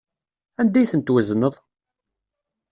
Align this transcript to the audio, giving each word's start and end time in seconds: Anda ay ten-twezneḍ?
Anda 0.59 0.77
ay 0.79 0.87
ten-twezneḍ? 0.91 1.55